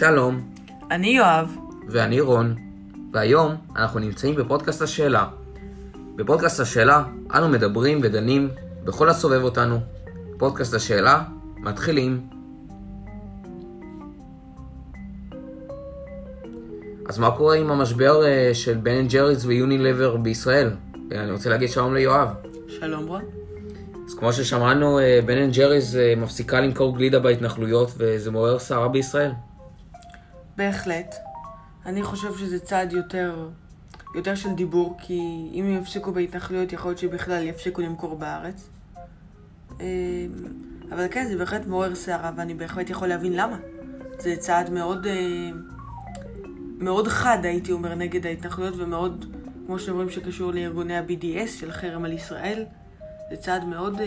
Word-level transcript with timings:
שלום, 0.00 0.40
אני 0.90 1.06
יואב. 1.06 1.56
ואני 1.88 2.20
רון, 2.20 2.54
והיום 3.12 3.54
אנחנו 3.76 4.00
נמצאים 4.00 4.34
בפודקאסט 4.34 4.82
השאלה. 4.82 5.26
בפודקאסט 6.16 6.60
השאלה 6.60 7.04
אנו 7.34 7.48
מדברים 7.48 8.00
ודנים 8.02 8.48
בכל 8.84 9.08
הסובב 9.08 9.42
אותנו. 9.42 9.78
פודקאסט 10.38 10.74
השאלה, 10.74 11.22
מתחילים. 11.56 12.20
אז 17.08 17.18
מה 17.18 17.30
קורה 17.30 17.56
עם 17.56 17.70
המשבר 17.70 18.24
אה, 18.24 18.50
של 18.54 18.74
בן 18.74 18.94
אנד 18.94 19.10
ג'ריס 19.10 19.44
ויונילבר 19.44 20.16
בישראל? 20.16 20.70
אה, 21.12 21.22
אני 21.22 21.32
רוצה 21.32 21.50
להגיד 21.50 21.68
שלום 21.68 21.94
ליואב. 21.94 22.28
שלום 22.68 23.06
רון. 23.06 23.22
אז 24.06 24.14
כמו 24.14 24.32
ששמענו, 24.32 24.98
אה, 24.98 25.20
בן 25.26 25.38
אנד 25.38 25.54
ג'ריס 25.54 25.94
מפסיקה 26.16 26.60
למכור 26.60 26.96
גלידה 26.96 27.18
בהתנחלויות 27.18 27.90
וזה 27.96 28.30
מעורר 28.30 28.58
סערה 28.58 28.88
בישראל. 28.88 29.30
בהחלט. 30.60 31.14
אני 31.86 32.02
חושב 32.02 32.36
שזה 32.36 32.58
צעד 32.58 32.92
יותר, 32.92 33.48
יותר 34.14 34.34
של 34.34 34.54
דיבור, 34.54 34.96
כי 34.98 35.50
אם 35.52 35.64
הם 35.64 35.82
יפסיקו 35.82 36.12
בהתנחלויות, 36.12 36.72
יכול 36.72 36.90
להיות 36.90 36.98
שבכלל 36.98 37.42
יפסיקו 37.42 37.80
למכור 37.82 38.16
בארץ. 38.16 38.68
אמ, 39.80 39.86
אבל 40.92 41.06
כן, 41.10 41.26
זה 41.28 41.36
בהחלט 41.36 41.66
מעורר 41.66 41.94
סערה, 41.94 42.30
ואני 42.36 42.54
בהחלט 42.54 42.90
יכול 42.90 43.08
להבין 43.08 43.32
למה. 43.32 43.56
זה 44.18 44.36
צעד 44.36 44.70
מאוד, 44.70 45.06
אה, 45.06 45.50
מאוד 46.78 47.08
חד, 47.08 47.38
הייתי 47.42 47.72
אומר, 47.72 47.94
נגד 47.94 48.26
ההתנחלויות, 48.26 48.74
ומאוד, 48.76 49.36
כמו 49.66 49.78
שאומרים, 49.78 50.10
שקשור 50.10 50.52
לארגוני 50.52 50.96
ה-BDS 50.96 51.48
של 51.48 51.72
חרם 51.72 52.04
על 52.04 52.12
ישראל. 52.12 52.64
זה 53.30 53.36
צעד 53.36 53.64
מאוד 53.64 54.00
אה, 54.00 54.06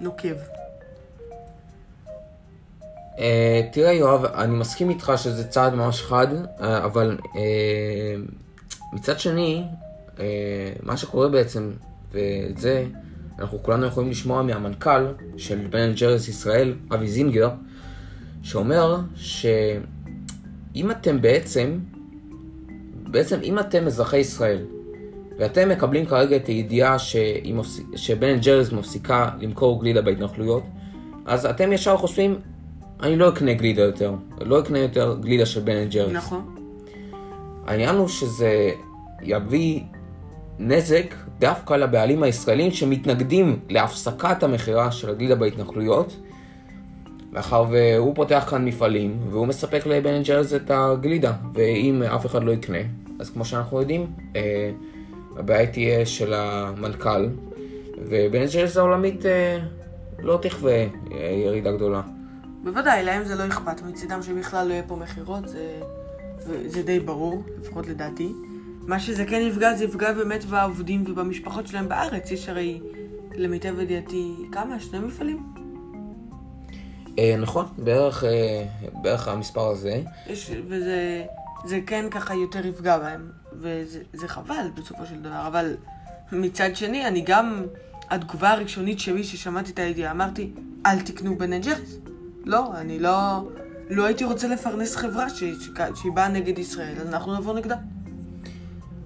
נוקב. 0.00 0.36
אה, 3.16 3.20
תראה 3.72 3.92
יואב, 3.92 4.24
אני 4.24 4.56
מסכים 4.56 4.90
איתך 4.90 5.12
שזה 5.16 5.48
צעד 5.48 5.74
ממש 5.74 6.02
חד, 6.02 6.26
אה, 6.32 6.62
אבל 6.62 7.18
אה, 7.22 7.36
מצד 8.92 9.18
שני, 9.18 9.64
אה, 10.16 10.20
מה 10.82 10.96
שקורה 10.96 11.28
בעצם, 11.28 11.70
ואת 12.12 12.58
זה 12.58 12.84
אנחנו 13.38 13.62
כולנו 13.62 13.86
יכולים 13.86 14.10
לשמוע 14.10 14.42
מהמנכ"ל 14.42 15.06
של 15.36 15.66
בן 15.70 15.92
ג'ריס 15.92 16.28
ישראל, 16.28 16.74
אבי 16.94 17.08
זינגר, 17.08 17.50
שאומר 18.42 19.00
שאם 19.16 20.90
אתם 20.90 21.20
בעצם, 21.20 21.78
בעצם 23.02 23.38
אם 23.42 23.58
אתם 23.58 23.86
אזרחי 23.86 24.18
ישראל, 24.18 24.64
ואתם 25.38 25.68
מקבלים 25.68 26.06
כרגע 26.06 26.36
את 26.36 26.46
הידיעה 26.46 26.96
שבן 27.96 28.38
ג'ריס 28.40 28.72
מפסיקה 28.72 29.30
למכור 29.40 29.80
גלידה 29.80 30.02
בהתנחלויות, 30.02 30.62
אז 31.26 31.46
אתם 31.46 31.72
ישר 31.72 31.96
חושבים, 31.96 32.38
אני 33.02 33.16
לא 33.16 33.28
אקנה 33.28 33.54
גלידה 33.54 33.82
יותר, 33.82 34.14
לא 34.40 34.60
אקנה 34.60 34.78
יותר 34.78 35.16
גלידה 35.20 35.46
של 35.46 35.60
בן 35.60 35.76
אנד 35.76 35.90
ג'ריס. 35.90 36.12
נכון. 36.12 36.54
העניין 37.66 37.96
הוא 37.96 38.08
שזה 38.08 38.70
יביא 39.22 39.80
נזק 40.58 41.14
דווקא 41.38 41.74
לבעלים 41.74 42.22
הישראלים 42.22 42.70
שמתנגדים 42.70 43.58
להפסקת 43.68 44.42
המכירה 44.42 44.92
של 44.92 45.10
הגלידה 45.10 45.34
בהתנחלויות, 45.34 46.16
מאחר 47.32 47.64
והוא 47.70 48.14
פותח 48.14 48.46
כאן 48.50 48.64
מפעלים 48.64 49.18
והוא 49.30 49.46
מספק 49.46 49.86
לבן 49.86 50.14
אנד 50.14 50.26
ג'ריס 50.26 50.54
את 50.54 50.70
הגלידה, 50.70 51.32
ואם 51.54 52.02
אף 52.02 52.26
אחד 52.26 52.44
לא 52.44 52.52
יקנה, 52.52 52.78
אז 53.20 53.30
כמו 53.30 53.44
שאנחנו 53.44 53.80
יודעים, 53.80 54.06
אה, 54.36 54.70
הבעיה 55.36 55.66
תהיה 55.66 56.06
של 56.06 56.32
המנכ"ל, 56.34 57.28
ובן 57.98 58.40
אנד 58.40 58.50
ג'ריס 58.52 58.76
העולמית 58.76 59.26
אה, 59.26 59.58
לא 60.18 60.38
תחווה 60.42 60.72
אה, 61.12 61.42
ירידה 61.46 61.72
גדולה. 61.72 62.00
בוודאי, 62.62 63.04
להם 63.04 63.24
זה 63.24 63.34
לא 63.34 63.46
אכפת 63.46 63.82
מצידם 63.82 64.22
שבכלל 64.22 64.68
לא 64.68 64.72
יהיה 64.72 64.82
פה 64.82 64.96
מכירות, 64.96 65.48
זה, 65.48 65.80
זה 66.66 66.82
די 66.82 67.00
ברור, 67.00 67.42
לפחות 67.58 67.86
לדעתי. 67.86 68.32
מה 68.86 69.00
שזה 69.00 69.24
כן 69.24 69.40
יפגע, 69.40 69.74
זה 69.74 69.84
יפגע 69.84 70.12
באמת 70.12 70.44
בעובדים 70.44 71.04
ובמשפחות 71.06 71.66
שלהם 71.66 71.88
בארץ. 71.88 72.30
יש 72.30 72.48
הרי, 72.48 72.80
למיטב 73.34 73.78
ידיעתי, 73.78 74.34
כמה? 74.52 74.80
שני 74.80 74.98
מפעלים? 74.98 75.52
אה, 77.18 77.36
נכון, 77.38 77.66
בערך, 77.78 78.24
אה, 78.24 78.64
בערך 79.02 79.28
המספר 79.28 79.68
הזה. 79.68 80.02
יש, 80.26 80.50
וזה 80.68 81.24
זה 81.64 81.80
כן 81.86 82.10
ככה 82.10 82.34
יותר 82.34 82.66
יפגע 82.66 82.98
בהם, 82.98 83.30
וזה 83.52 84.00
זה 84.12 84.28
חבל 84.28 84.66
בסופו 84.74 85.06
של 85.06 85.22
דבר, 85.22 85.46
אבל 85.46 85.76
מצד 86.32 86.76
שני, 86.76 87.06
אני 87.06 87.20
גם, 87.20 87.62
התגובה 88.10 88.50
הראשונית 88.50 89.00
שלי 89.00 89.24
ששמעתי 89.24 89.70
את 89.70 89.78
הידיעה, 89.78 90.10
אמרתי, 90.10 90.50
אל 90.86 91.00
תקנו 91.00 91.36
ג'ריס. 91.36 91.98
לא, 92.44 92.76
אני 92.76 92.98
לא, 92.98 93.40
לא 93.90 94.04
הייתי 94.04 94.24
רוצה 94.24 94.48
לפרנס 94.48 94.96
חברה 94.96 95.30
ש, 95.30 95.44
ש, 95.44 95.68
שהיא 95.94 96.12
באה 96.12 96.28
נגד 96.28 96.58
ישראל, 96.58 96.94
אז 97.00 97.08
אנחנו 97.08 97.34
נבוא 97.34 97.54
נגדה. 97.54 97.76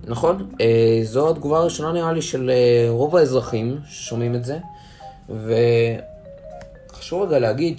נכון, 0.06 0.50
אה, 0.60 1.00
זו 1.02 1.30
התגובה 1.30 1.58
הראשונה 1.58 1.92
נראה 1.92 2.12
לי 2.12 2.22
של 2.22 2.50
אה, 2.50 2.86
רוב 2.90 3.16
האזרחים 3.16 3.78
ששומעים 3.88 4.34
את 4.34 4.44
זה, 4.44 4.58
וחשוב 6.92 7.22
רגע 7.22 7.38
להגיד 7.38 7.78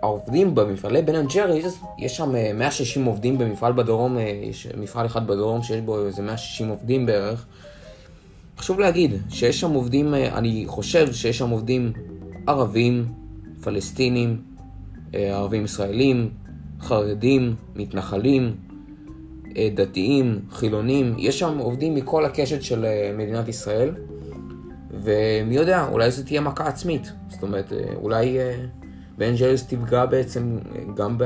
שהעובדים 0.00 0.54
במפעלי 0.54 1.02
בן 1.02 1.14
אנד 1.14 1.32
ג'ריז, 1.34 1.78
יש 1.98 2.16
שם 2.16 2.36
אה, 2.36 2.52
160 2.54 3.04
עובדים 3.04 3.38
במפעל 3.38 3.72
בדרום, 3.72 4.18
אה, 4.18 4.22
יש 4.22 4.66
מפעל 4.76 5.06
אחד 5.06 5.26
בדרום 5.26 5.62
שיש 5.62 5.80
בו 5.80 6.06
איזה 6.06 6.22
160 6.22 6.68
עובדים 6.68 7.06
בערך. 7.06 7.46
חשוב 8.58 8.80
להגיד 8.80 9.12
שיש 9.30 9.60
שם 9.60 9.70
עובדים, 9.72 10.14
אה, 10.14 10.38
אני 10.38 10.64
חושב 10.66 11.12
שיש 11.12 11.38
שם 11.38 11.50
עובדים 11.50 11.92
ערבים, 12.46 13.06
פלסטינים, 13.62 14.42
אה, 15.14 15.36
ערבים 15.36 15.64
ישראלים, 15.64 16.30
חרדים, 16.80 17.54
מתנחלים, 17.76 18.56
אה, 19.56 19.68
דתיים, 19.74 20.40
חילונים, 20.50 21.14
יש 21.18 21.38
שם 21.38 21.58
עובדים 21.58 21.94
מכל 21.94 22.24
הקשת 22.24 22.62
של 22.62 22.84
אה, 22.84 23.12
מדינת 23.18 23.48
ישראל, 23.48 23.94
ומי 24.90 25.54
יודע, 25.54 25.88
אולי 25.88 26.10
זו 26.10 26.22
תהיה 26.22 26.40
מכה 26.40 26.66
עצמית. 26.68 27.12
זאת 27.28 27.42
אומרת, 27.42 27.72
אולי 27.94 28.38
בן 29.18 29.36
ג'ריס 29.36 29.66
תפגע 29.66 30.06
בעצם 30.06 30.58
גם, 30.96 31.18
ב, 31.18 31.24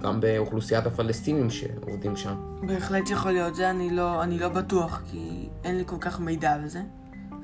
גם 0.00 0.20
באוכלוסיית 0.20 0.86
הפלסטינים 0.86 1.50
שעובדים 1.50 2.16
שם. 2.16 2.34
בהחלט 2.62 3.10
יכול 3.10 3.32
להיות, 3.32 3.54
זה 3.54 3.70
אני 3.70 3.90
לא, 3.90 4.22
אני 4.22 4.38
לא 4.38 4.48
בטוח, 4.48 5.02
כי 5.10 5.48
אין 5.64 5.76
לי 5.76 5.82
כל 5.86 5.96
כך 6.00 6.20
מידע 6.20 6.52
על 6.52 6.68
זה, 6.68 6.80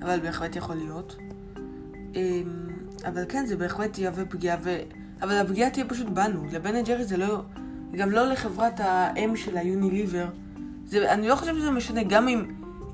אבל 0.03 0.21
בהחלט 0.21 0.57
יכול 0.57 0.77
להיות. 0.77 1.17
אמ, 2.15 2.43
אבל 3.09 3.25
כן, 3.29 3.47
זה 3.47 3.57
בהחלט 3.57 3.99
יהווה 3.99 4.25
פגיעה, 4.25 4.57
ו... 4.63 4.79
אבל 5.23 5.35
הפגיעה 5.35 5.71
תהיה 5.71 5.85
פשוט 5.89 6.09
בנו. 6.09 6.45
לבן 6.53 6.77
אנד 6.77 6.87
ג'רי 6.87 7.05
זה 7.05 7.17
לא... 7.17 7.43
גם 7.93 8.11
לא 8.11 8.27
לחברת 8.27 8.81
האם 8.81 9.37
של 9.37 9.57
היוניליבר. 9.57 10.27
זה, 10.87 11.13
אני 11.13 11.29
לא 11.29 11.37
חושב 11.37 11.55
שזה 11.57 11.71
משנה, 11.71 12.03
גם 12.03 12.29
אם 12.29 12.45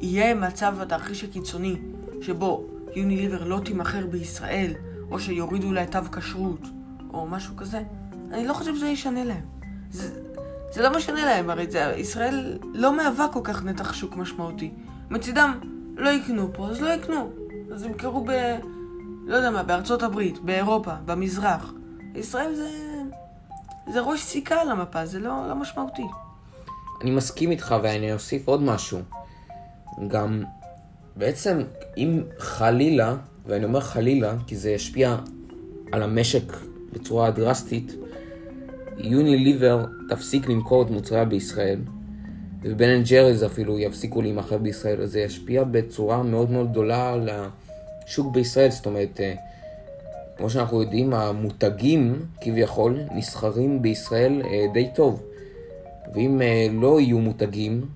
יהיה 0.00 0.34
מצב 0.34 0.80
התרחיש 0.80 1.24
הקיצוני, 1.24 1.76
שבו 2.20 2.64
יוניליבר 2.96 3.44
לא 3.44 3.60
תימכר 3.64 4.06
בישראל, 4.06 4.72
או 5.10 5.20
שיורידו 5.20 5.72
לה 5.72 5.86
תו 5.86 5.98
כשרות, 6.12 6.60
או 7.12 7.26
משהו 7.26 7.56
כזה, 7.56 7.82
אני 8.32 8.46
לא 8.46 8.52
חושב 8.52 8.76
שזה 8.76 8.86
ישנה 8.86 9.24
להם. 9.24 9.44
זה, 9.90 10.20
זה 10.72 10.82
לא 10.82 10.96
משנה 10.96 11.24
להם, 11.24 11.50
הרי 11.50 11.70
זה, 11.70 11.94
ישראל 11.96 12.58
לא 12.74 12.96
מהווה 12.96 13.28
כל 13.32 13.40
כך 13.44 13.64
נתח 13.64 13.92
שוק 13.92 14.16
משמעותי. 14.16 14.70
מצידם, 15.10 15.58
לא 15.96 16.10
יקנו 16.10 16.50
פה, 16.52 16.68
אז 16.68 16.80
לא 16.80 16.88
יקנו. 16.88 17.30
אז 17.72 17.84
ימכרו 17.84 18.24
ב... 18.24 18.30
לא 19.28 19.36
יודע 19.36 19.50
מה, 19.50 19.62
בארצות 19.62 20.02
הברית, 20.02 20.38
באירופה, 20.38 20.92
במזרח. 21.04 21.72
ישראל 22.14 22.54
זה... 22.54 22.68
זה 23.92 24.00
ראש 24.00 24.20
סיכה 24.20 24.60
על 24.60 24.70
המפה, 24.70 25.06
זה 25.06 25.18
לא, 25.18 25.48
לא 25.48 25.54
משמעותי. 25.54 26.06
אני 27.02 27.10
מסכים 27.10 27.50
איתך 27.50 27.74
ואני 27.82 28.12
אוסיף 28.12 28.48
עוד 28.48 28.62
משהו. 28.62 28.98
גם 30.08 30.42
בעצם 31.16 31.62
אם 31.96 32.22
חלילה, 32.38 33.16
ואני 33.46 33.64
אומר 33.64 33.80
חלילה 33.80 34.34
כי 34.46 34.56
זה 34.56 34.70
ישפיע 34.70 35.16
על 35.92 36.02
המשק 36.02 36.52
בצורה 36.92 37.30
דרסטית, 37.30 37.94
יוניליבר 38.96 39.86
תפסיק 40.08 40.48
למכור 40.48 40.82
את 40.82 40.90
מוצריה 40.90 41.24
בישראל, 41.24 41.80
ובן 42.62 42.88
אנד 42.88 43.06
ג'ריז 43.06 43.44
אפילו 43.44 43.78
יפסיקו 43.78 44.22
להימכר 44.22 44.58
בישראל, 44.58 45.02
אז 45.02 45.12
זה 45.12 45.20
ישפיע 45.20 45.64
בצורה 45.64 46.22
מאוד 46.22 46.50
מאוד 46.50 46.70
גדולה 46.70 47.12
על 47.12 47.28
השוק 48.08 48.32
בישראל, 48.32 48.70
זאת 48.70 48.86
אומרת, 48.86 49.20
אה, 49.20 49.34
כמו 50.36 50.50
שאנחנו 50.50 50.82
יודעים, 50.82 51.14
המותגים 51.14 52.24
כביכול 52.40 52.98
נסחרים 53.14 53.82
בישראל 53.82 54.42
אה, 54.44 54.66
די 54.72 54.88
טוב. 54.94 55.22
ואם 56.14 56.42
אה, 56.42 56.66
לא 56.72 57.00
יהיו 57.00 57.18
מותגים, 57.18 57.86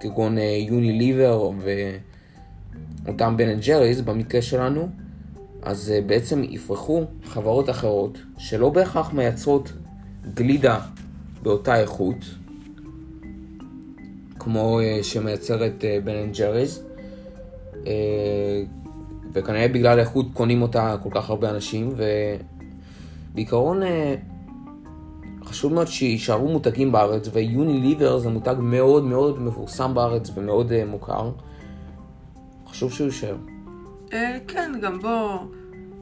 כגון 0.00 0.36
יוניליבר 0.68 1.50
ואותם 3.04 3.36
בן 3.36 3.48
אנד 3.48 3.62
ג'ריז 3.66 4.00
במקרה 4.00 4.42
שלנו, 4.42 4.88
אז 5.62 5.92
בעצם 6.06 6.42
יפרחו 6.44 7.04
חברות 7.24 7.70
אחרות 7.70 8.18
שלא 8.38 8.68
בהכרח 8.68 9.12
מייצרות 9.12 9.72
גלידה 10.34 10.80
באותה 11.42 11.80
איכות, 11.80 12.16
כמו 14.38 14.80
שמייצרת 15.02 15.84
בן 16.04 16.16
אנד 16.16 16.36
ג'ריז, 16.36 16.82
וכנראה 19.36 19.68
בגלל 19.68 19.98
האיכות 19.98 20.26
קונים 20.32 20.62
אותה 20.62 20.96
כל 21.02 21.08
כך 21.12 21.30
הרבה 21.30 21.50
אנשים, 21.50 21.94
ובעיקרון 23.32 23.82
אה, 23.82 24.14
חשוב 25.44 25.72
מאוד 25.72 25.86
שיישארו 25.86 26.48
מותגים 26.48 26.92
בארץ, 26.92 27.28
ויוניליבר 27.32 28.18
זה 28.18 28.28
מותג 28.28 28.54
מאוד 28.58 29.04
מאוד 29.04 29.42
מפורסם 29.42 29.94
בארץ 29.94 30.30
ומאוד 30.34 30.72
uh, 30.72 30.74
מוכר. 30.86 31.30
חשוב 32.66 32.92
שהוא 32.92 33.06
יישאר. 33.06 33.36
אה, 34.12 34.38
כן, 34.48 34.72
גם 34.82 35.00
בוא, 35.00 35.38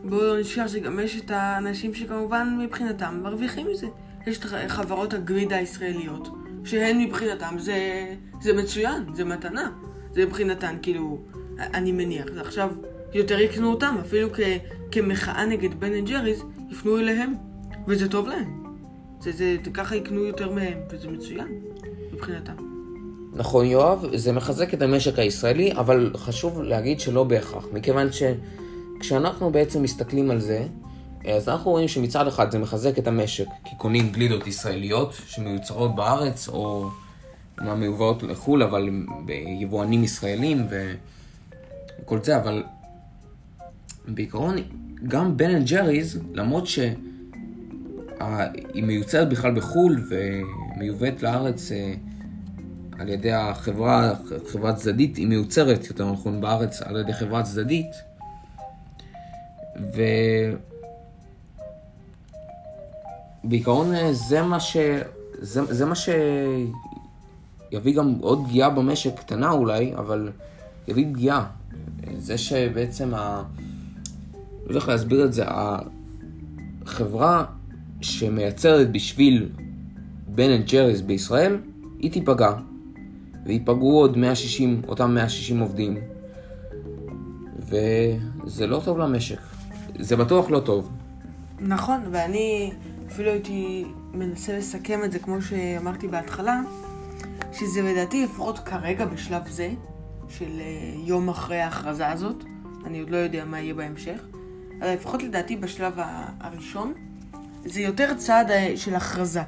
בוא 0.05 0.23
לא 0.23 0.41
נשכח 0.41 0.67
שגם 0.67 1.01
יש 1.01 1.21
את 1.21 1.31
האנשים 1.31 1.95
שכמובן 1.95 2.59
מבחינתם 2.61 3.21
מרוויחים 3.23 3.67
מזה. 3.71 3.87
יש 4.27 4.39
את 4.39 4.45
חברות 4.71 5.15
הגריד 5.15 5.53
הישראליות, 5.53 6.29
שהן 6.65 6.99
מבחינתם 6.99 7.55
זה, 7.59 8.07
זה 8.41 8.53
מצוין, 8.53 9.05
זה 9.15 9.25
מתנה. 9.25 9.71
זה 10.13 10.27
מבחינתן, 10.27 10.77
כאילו, 10.83 11.19
אני 11.59 11.93
מניח, 11.93 12.27
זה 12.35 12.41
עכשיו 12.41 12.71
יותר 13.15 13.41
יקנו 13.41 13.71
אותם, 13.71 13.97
אפילו 14.01 14.29
כ, 14.33 14.41
כמחאה 14.91 15.47
נגד 15.47 15.81
בן 15.81 15.93
אנד 15.93 16.09
ג'ריז, 16.09 16.43
יפנו 16.71 16.99
אליהם, 16.99 17.35
וזה 17.87 18.09
טוב 18.09 18.29
להם. 18.29 18.65
זה, 19.21 19.33
זה, 19.33 19.57
ככה 19.75 19.97
יקנו 19.97 20.21
יותר 20.21 20.53
מהם, 20.53 20.79
וזה 20.91 21.09
מצוין 21.09 21.49
מבחינתם. 22.13 22.53
נכון, 23.33 23.67
יואב, 23.67 24.07
זה 24.15 24.33
מחזק 24.33 24.75
את 24.75 24.83
המשק 24.83 25.19
הישראלי, 25.19 25.73
אבל 25.73 26.13
חשוב 26.17 26.63
להגיד 26.63 27.01
שלא 27.01 27.25
בהכרח, 27.25 27.65
מכיוון 27.73 28.09
שכשאנחנו 28.13 29.51
בעצם 29.51 29.83
מסתכלים 29.83 30.31
על 30.31 30.41
זה, 30.41 30.67
אז 31.29 31.49
אנחנו 31.49 31.71
רואים 31.71 31.89
שמצד 31.89 32.27
אחד 32.27 32.51
זה 32.51 32.59
מחזק 32.59 32.99
את 32.99 33.07
המשק, 33.07 33.47
כי 33.65 33.77
קונים 33.77 34.13
גלידות 34.13 34.47
ישראליות 34.47 35.15
שמיוצרות 35.27 35.95
בארץ, 35.95 36.49
או 36.49 36.91
מיובאות 37.59 38.23
לחו"ל, 38.23 38.63
אבל 38.63 38.91
ביבואנים 39.25 40.05
ישראלים 40.05 40.67
וכל 42.03 42.19
זה, 42.23 42.37
אבל 42.37 42.63
בעיקרון, 44.09 44.57
גם 45.09 45.37
בן 45.37 45.51
אנד 45.51 45.67
ג'ריז, 45.67 46.21
למרות 46.33 46.67
שהיא 46.67 46.95
מיוצרת 48.75 49.29
בכלל 49.29 49.55
בחו"ל 49.55 50.09
ומיובאת 50.09 51.23
לארץ 51.23 51.73
אה, 51.73 51.95
על 52.99 53.09
ידי 53.09 53.33
החברה, 53.33 54.15
חברה 54.53 54.75
צדדית, 54.75 55.17
היא 55.17 55.27
מיוצרת, 55.27 55.87
יותר 55.87 56.13
נכון, 56.13 56.41
בארץ 56.41 56.83
על 56.83 56.97
ידי 56.97 57.13
חברה 57.13 57.43
צדדית, 57.43 57.91
ובעיקרון 63.45 63.95
אה, 63.95 64.13
זה 64.13 64.43
מה 64.43 64.61
ש... 64.61 64.77
זה, 65.39 65.75
זה 65.75 65.87
מה 65.87 65.95
שיביא 65.95 66.67
גם 67.97 68.15
עוד 68.21 68.45
פגיעה 68.49 68.71
במשק, 68.71 69.19
קטנה 69.19 69.51
אולי, 69.51 69.95
אבל 69.97 70.33
יביא 70.89 71.07
פגיעה. 71.13 71.47
זה 72.19 72.39
שבעצם 72.39 73.15
ה... 73.15 73.43
לא 74.65 74.69
יודע 74.69 74.81
איך 74.81 74.89
להסביר 74.89 75.25
את 75.25 75.33
זה, 75.33 75.45
החברה 76.83 77.45
שמייצרת 78.01 78.93
בשביל 78.93 79.49
בן 80.27 80.51
אנד 80.51 80.67
ג'ריס 80.67 81.01
בישראל, 81.01 81.57
היא 81.99 82.13
תיפגע. 82.13 82.53
וייפגעו 83.47 84.01
עוד 84.01 84.17
160, 84.17 84.83
אותם 84.89 85.15
160 85.15 85.61
עובדים. 85.61 85.97
וזה 87.59 88.67
לא 88.67 88.81
טוב 88.85 88.99
למשק. 88.99 89.39
זה 89.99 90.17
בטוח 90.17 90.51
לא 90.51 90.61
טוב. 90.61 90.91
נכון, 91.61 92.01
ואני 92.11 92.73
אפילו 93.09 93.31
הייתי 93.31 93.85
מנסה 94.13 94.59
לסכם 94.59 95.01
את 95.05 95.13
זה 95.13 95.19
כמו 95.19 95.43
שאמרתי 95.43 96.09
בהתחלה, 96.09 96.61
שזה 97.53 97.83
לדעתי 97.83 98.25
לפחות 98.25 98.59
כרגע 98.59 99.05
בשלב 99.07 99.49
זה, 99.49 99.71
של 100.29 100.61
אה, 100.61 100.95
יום 101.05 101.29
אחרי 101.29 101.61
ההכרזה 101.61 102.09
הזאת, 102.09 102.45
אני 102.87 103.01
עוד 103.01 103.11
לא 103.11 103.17
יודע 103.17 103.45
מה 103.45 103.61
יהיה 103.61 103.75
בהמשך, 103.75 104.21
לפחות 104.83 105.23
לדעתי 105.23 105.57
בשלב 105.57 105.95
הראשון, 106.41 106.93
זה 107.65 107.81
יותר 107.81 108.15
צעד 108.15 108.51
אה, 108.51 108.73
של 108.77 108.95
הכרזה. 108.95 109.43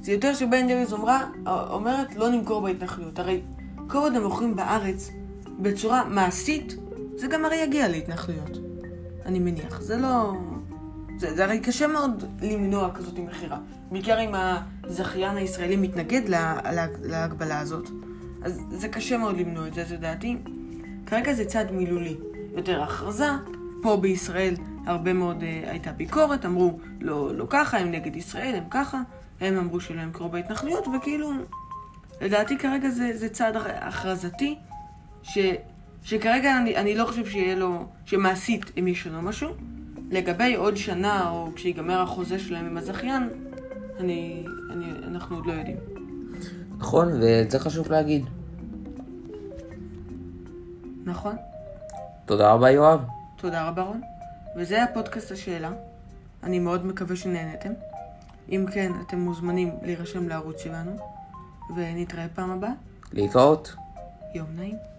זה 0.00 0.12
יותר 0.12 0.34
שבן 0.34 0.68
ג'ריס 0.68 0.92
אומרה, 0.92 1.26
אומרת 1.46 2.16
לא 2.16 2.30
נמכור 2.30 2.60
בהתנחלויות. 2.60 3.18
הרי 3.18 3.40
כל 3.88 3.98
עוד 3.98 4.16
הם 4.16 4.22
מוכרים 4.22 4.56
בארץ 4.56 5.10
בצורה 5.58 6.04
מעשית, 6.04 6.76
זה 7.16 7.26
גם 7.26 7.44
הרי 7.44 7.56
יגיע 7.56 7.88
להתנחלויות. 7.88 8.58
אני 9.26 9.38
מניח. 9.38 9.80
זה 9.80 9.96
לא... 9.96 10.32
זה, 11.18 11.34
זה 11.34 11.44
הרי 11.44 11.60
קשה 11.60 11.86
מאוד 11.86 12.24
למנוע 12.42 12.90
כזאת 12.94 13.18
מכירה. 13.18 13.58
בעיקר 13.90 14.20
אם 14.20 14.34
הזכיין 14.84 15.36
הישראלי 15.36 15.76
מתנגד 15.76 16.28
לה, 16.28 16.58
לה, 16.72 16.86
להגבלה 17.02 17.60
הזאת. 17.60 17.88
אז 18.42 18.60
זה 18.70 18.88
קשה 18.88 19.16
מאוד 19.16 19.36
למנוע 19.36 19.68
את 19.68 19.74
זה, 19.74 19.84
זה 19.84 19.96
דעתי. 19.96 20.36
כרגע 21.06 21.32
זה 21.32 21.44
צעד 21.44 21.72
מילולי. 21.72 22.16
יותר 22.56 22.82
הכרזה, 22.82 23.28
פה 23.82 23.96
בישראל 23.96 24.54
הרבה 24.86 25.12
מאוד 25.12 25.40
uh, 25.40 25.70
הייתה 25.70 25.92
ביקורת, 25.92 26.46
אמרו 26.46 26.78
לא, 27.00 27.34
לא 27.34 27.46
ככה, 27.50 27.78
הם 27.78 27.90
נגד 27.90 28.16
ישראל, 28.16 28.54
הם 28.54 28.64
ככה. 28.70 29.02
הם 29.42 29.58
אמרו 29.58 29.80
שלא 29.80 30.00
ימכרו 30.00 30.28
בהתנחלויות, 30.28 30.88
וכאילו, 30.96 31.30
לדעתי 32.20 32.58
כרגע 32.58 32.88
זה, 32.90 33.10
זה 33.14 33.28
צעד 33.28 33.56
הכרזתי, 33.56 34.58
ש, 35.22 35.38
שכרגע 36.02 36.56
אני, 36.58 36.76
אני 36.76 36.94
לא 36.94 37.04
חושב 37.04 37.26
שיהיה 37.26 37.54
לו, 37.54 37.86
שמעשית 38.04 38.72
הם 38.76 38.88
ישנו 38.88 39.22
משהו. 39.22 39.50
לגבי 40.10 40.54
עוד 40.54 40.76
שנה, 40.76 41.30
או 41.30 41.50
כשיגמר 41.54 42.00
החוזה 42.00 42.38
שלהם 42.38 42.66
עם 42.66 42.76
הזכיין, 42.76 43.28
אני, 44.00 44.44
אני, 44.70 44.86
אנחנו 45.08 45.36
עוד 45.36 45.46
לא 45.46 45.52
יודעים. 45.52 45.76
נכון, 46.78 47.08
ואת 47.22 47.50
זה 47.50 47.58
חשוב 47.58 47.92
להגיד. 47.92 48.24
נכון. 51.04 51.36
תודה 52.26 52.52
רבה, 52.52 52.70
יואב. 52.70 53.00
תודה 53.42 53.68
רבה, 53.68 53.82
רון. 53.82 54.00
וזה 54.56 54.74
היה 54.76 54.86
פודקאסט 54.94 55.32
השאלה. 55.32 55.70
אני 56.42 56.58
מאוד 56.58 56.86
מקווה 56.86 57.16
שנהנתם. 57.16 57.72
אם 58.50 58.64
כן, 58.72 58.92
אתם 59.06 59.18
מוזמנים 59.18 59.76
להירשם 59.82 60.28
לערוץ 60.28 60.62
שלנו, 60.62 60.96
ונתראה 61.76 62.26
פעם 62.34 62.50
הבאה. 62.50 62.72
להתראות. 63.12 63.74
יום 64.34 64.46
נעים. 64.56 64.91